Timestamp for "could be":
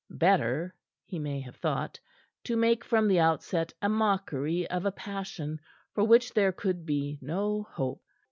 6.51-7.19